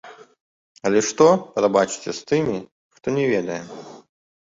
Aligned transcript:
Але 0.89 0.99
што, 1.09 1.27
прабачце, 1.57 2.09
з 2.19 2.23
тымі, 2.31 2.57
хто 2.97 3.07
не 3.19 3.25
ведае? 3.33 3.59